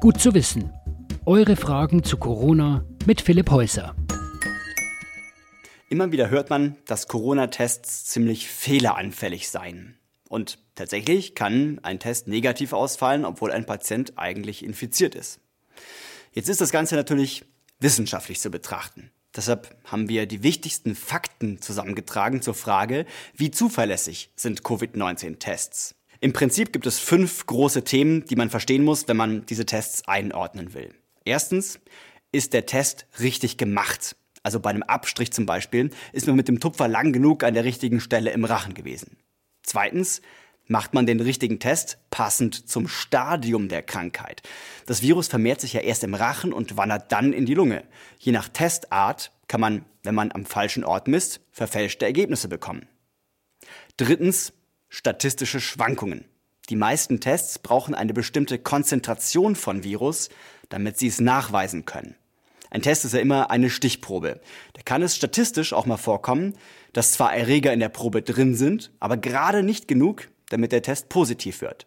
[0.00, 0.72] Gut zu wissen.
[1.26, 3.94] Eure Fragen zu Corona mit Philipp Häuser.
[5.90, 9.98] Immer wieder hört man, dass Corona-Tests ziemlich fehleranfällig seien.
[10.26, 15.38] Und tatsächlich kann ein Test negativ ausfallen, obwohl ein Patient eigentlich infiziert ist.
[16.32, 17.44] Jetzt ist das Ganze natürlich
[17.78, 19.10] wissenschaftlich zu betrachten.
[19.36, 23.04] Deshalb haben wir die wichtigsten Fakten zusammengetragen zur Frage,
[23.34, 25.94] wie zuverlässig sind Covid-19-Tests.
[26.20, 30.06] Im Prinzip gibt es fünf große Themen, die man verstehen muss, wenn man diese Tests
[30.06, 30.94] einordnen will.
[31.24, 31.80] Erstens,
[32.32, 34.16] ist der Test richtig gemacht?
[34.42, 37.64] Also bei einem Abstrich zum Beispiel ist man mit dem Tupfer lang genug an der
[37.64, 39.16] richtigen Stelle im Rachen gewesen.
[39.62, 40.22] Zweitens,
[40.66, 44.42] macht man den richtigen Test passend zum Stadium der Krankheit.
[44.86, 47.82] Das Virus vermehrt sich ja erst im Rachen und wandert dann in die Lunge.
[48.18, 52.86] Je nach Testart kann man, wenn man am falschen Ort misst, verfälschte Ergebnisse bekommen.
[53.96, 54.52] Drittens,
[54.90, 56.26] statistische Schwankungen.
[56.68, 60.28] Die meisten Tests brauchen eine bestimmte Konzentration von Virus,
[60.68, 62.16] damit sie es nachweisen können.
[62.70, 64.40] Ein Test ist ja immer eine Stichprobe.
[64.74, 66.54] Da kann es statistisch auch mal vorkommen,
[66.92, 71.08] dass zwar Erreger in der Probe drin sind, aber gerade nicht genug, damit der Test
[71.08, 71.86] positiv wird.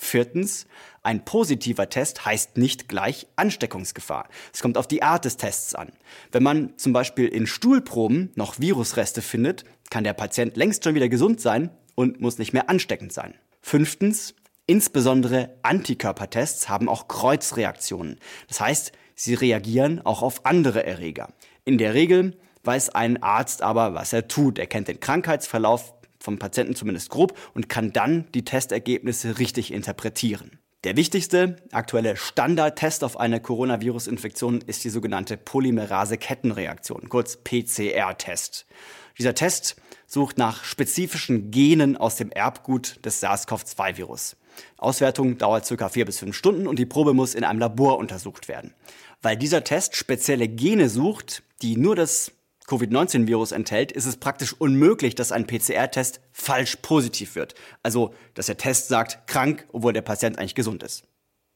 [0.00, 0.66] Viertens,
[1.02, 4.28] ein positiver Test heißt nicht gleich Ansteckungsgefahr.
[4.52, 5.92] Es kommt auf die Art des Tests an.
[6.32, 11.08] Wenn man zum Beispiel in Stuhlproben noch Virusreste findet, kann der Patient längst schon wieder
[11.08, 13.34] gesund sein und muss nicht mehr ansteckend sein.
[13.60, 14.34] Fünftens,
[14.66, 18.18] insbesondere Antikörpertests haben auch Kreuzreaktionen.
[18.48, 21.28] Das heißt, sie reagieren auch auf andere Erreger.
[21.64, 24.58] In der Regel weiß ein Arzt aber, was er tut.
[24.58, 30.58] Er kennt den Krankheitsverlauf vom Patienten zumindest grob und kann dann die Testergebnisse richtig interpretieren.
[30.84, 38.66] Der wichtigste aktuelle Standardtest auf eine Coronavirus-Infektion ist die sogenannte Polymerase-Kettenreaktion, kurz PCR-Test.
[39.16, 39.76] Dieser Test
[40.12, 44.36] sucht nach spezifischen Genen aus dem Erbgut des SARS-CoV-2-Virus.
[44.76, 45.88] Auswertung dauert ca.
[45.88, 48.74] vier bis fünf Stunden und die Probe muss in einem Labor untersucht werden.
[49.22, 52.32] Weil dieser Test spezielle Gene sucht, die nur das
[52.66, 57.54] Covid-19-Virus enthält, ist es praktisch unmöglich, dass ein PCR-Test falsch positiv wird.
[57.82, 61.04] Also, dass der Test sagt, krank, obwohl der Patient eigentlich gesund ist.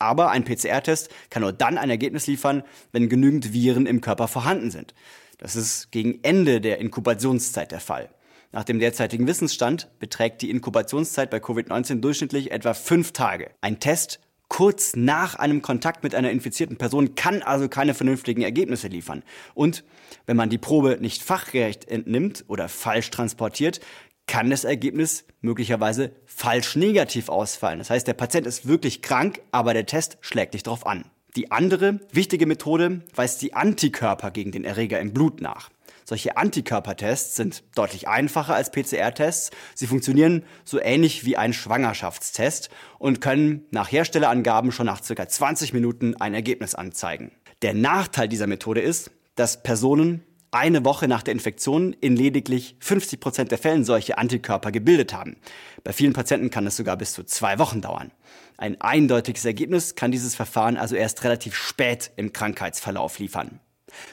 [0.00, 4.72] Aber ein PCR-Test kann nur dann ein Ergebnis liefern, wenn genügend Viren im Körper vorhanden
[4.72, 4.92] sind.
[5.38, 8.10] Das ist gegen Ende der Inkubationszeit der Fall.
[8.52, 13.50] Nach dem derzeitigen Wissensstand beträgt die Inkubationszeit bei Covid-19 durchschnittlich etwa fünf Tage.
[13.60, 14.18] Ein Test
[14.48, 19.22] kurz nach einem Kontakt mit einer infizierten Person kann also keine vernünftigen Ergebnisse liefern.
[19.54, 19.84] Und
[20.26, 23.80] wenn man die Probe nicht fachgerecht entnimmt oder falsch transportiert,
[24.26, 27.78] kann das Ergebnis möglicherweise falsch negativ ausfallen.
[27.78, 31.04] Das heißt, der Patient ist wirklich krank, aber der Test schlägt nicht darauf an.
[31.36, 35.70] Die andere wichtige Methode weist die Antikörper gegen den Erreger im Blut nach.
[36.04, 39.50] Solche Antikörpertests sind deutlich einfacher als PCR-Tests.
[39.74, 45.72] Sie funktionieren so ähnlich wie ein Schwangerschaftstest und können nach Herstellerangaben schon nach circa 20
[45.72, 47.32] Minuten ein Ergebnis anzeigen.
[47.62, 53.20] Der Nachteil dieser Methode ist, dass Personen eine Woche nach der Infektion in lediglich 50
[53.20, 55.36] Prozent der Fällen solche Antikörper gebildet haben.
[55.84, 58.10] Bei vielen Patienten kann es sogar bis zu zwei Wochen dauern.
[58.56, 63.60] Ein eindeutiges Ergebnis kann dieses Verfahren also erst relativ spät im Krankheitsverlauf liefern.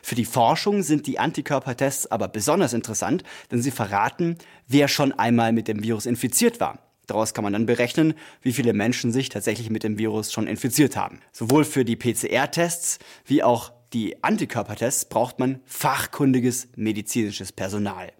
[0.01, 5.53] Für die Forschung sind die Antikörpertests aber besonders interessant, denn sie verraten, wer schon einmal
[5.53, 6.79] mit dem Virus infiziert war.
[7.07, 10.97] Daraus kann man dann berechnen, wie viele Menschen sich tatsächlich mit dem Virus schon infiziert
[10.97, 11.21] haben.
[11.31, 18.11] Sowohl für die PCR-Tests wie auch die Antikörpertests braucht man fachkundiges medizinisches Personal.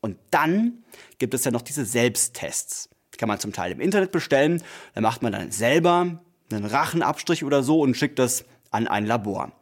[0.00, 0.84] Und dann
[1.18, 2.88] gibt es ja noch diese Selbsttests.
[3.12, 4.62] Die kann man zum Teil im Internet bestellen.
[4.94, 6.20] Da macht man dann selber
[6.52, 9.52] einen Rachenabstrich oder so und schickt das an ein Labor.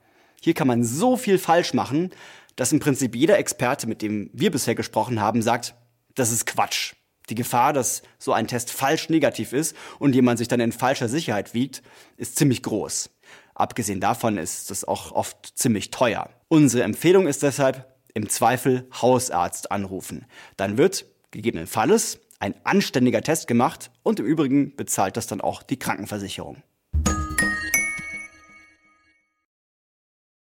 [0.45, 2.11] Hier kann man so viel falsch machen,
[2.57, 5.75] dass im Prinzip jeder Experte, mit dem wir bisher gesprochen haben, sagt,
[6.17, 6.95] das ist Quatsch.
[7.31, 11.09] Die Gefahr, dass so ein Test falsch negativ ist und jemand sich dann in falscher
[11.09, 11.83] Sicherheit wiegt,
[12.17, 13.11] ist ziemlich groß.
[13.55, 16.29] Abgesehen davon ist es auch oft ziemlich teuer.
[16.49, 20.27] Unsere Empfehlung ist deshalb, im Zweifel Hausarzt anrufen.
[20.57, 25.79] Dann wird, gegebenenfalls, ein anständiger Test gemacht und im Übrigen bezahlt das dann auch die
[25.79, 26.63] Krankenversicherung.